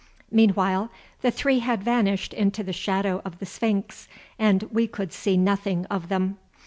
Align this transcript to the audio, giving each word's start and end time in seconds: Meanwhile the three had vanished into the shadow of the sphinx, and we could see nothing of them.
Meanwhile 0.31 0.89
the 1.21 1.29
three 1.29 1.59
had 1.59 1.83
vanished 1.83 2.33
into 2.33 2.63
the 2.63 2.73
shadow 2.73 3.21
of 3.23 3.37
the 3.37 3.45
sphinx, 3.45 4.07
and 4.39 4.63
we 4.71 4.87
could 4.87 5.13
see 5.13 5.37
nothing 5.37 5.85
of 5.91 6.09
them. 6.09 6.39